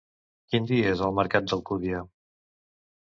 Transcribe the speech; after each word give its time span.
Quin 0.53 0.63
dia 0.71 0.87
és 0.95 1.03
el 1.09 1.13
mercat 1.19 1.47
de 1.51 1.55
l'Alcúdia? 1.55 2.01